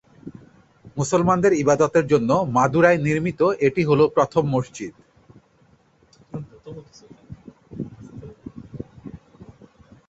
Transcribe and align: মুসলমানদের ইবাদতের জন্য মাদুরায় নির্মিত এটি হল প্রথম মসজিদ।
মুসলমানদের 0.97 1.53
ইবাদতের 1.63 2.05
জন্য 2.07 2.29
মাদুরায় 2.55 2.99
নির্মিত 3.07 3.41
এটি 3.67 3.81
হল 3.89 4.01
প্রথম 4.15 4.43
মসজিদ। 4.55 4.93